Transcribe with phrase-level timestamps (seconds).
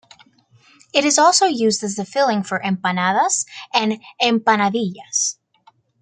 [0.95, 5.35] It is also used as the filling for empanadas and "empanadillas".